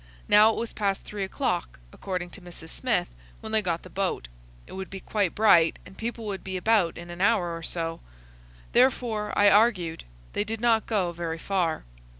[0.27, 2.69] Now, it was past three o'clock, according to Mrs.
[2.69, 3.09] Smith,
[3.39, 4.29] when they got the boat.
[4.65, 7.99] It would be quite bright, and people would be about in an hour or so.
[8.71, 11.83] Therefore, I argued, they did not go very far.